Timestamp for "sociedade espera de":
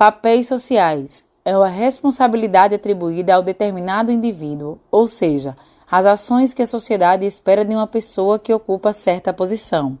6.66-7.74